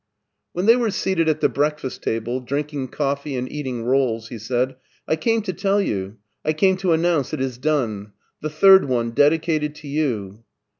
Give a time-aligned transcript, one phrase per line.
[0.53, 4.39] When they were seated at the breakfast table, drink ing coffee and eating rolls, he
[4.39, 4.77] said:"
[5.07, 8.13] I came to tell you— I came to announce it is done.
[8.41, 10.43] The third one, dedicated to you."